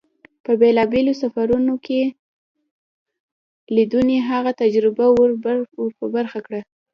[0.45, 2.01] په بېلابېلو سفرون کې
[3.75, 5.31] لیدنو هغه ته تجربه ور
[5.99, 6.59] په برخه کړه.